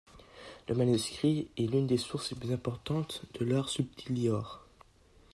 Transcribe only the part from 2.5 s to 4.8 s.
importantes de l'ars subtilior.